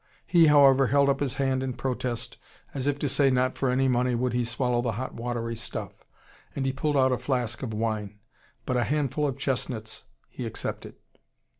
[0.25, 2.37] He, however, held up his hand in protest,
[2.73, 5.91] as if to say not for any money would he swallow the hot watery stuff.
[6.55, 8.17] And he pulled out a flask of wine.
[8.65, 10.95] But a handful of chestnuts he accepted.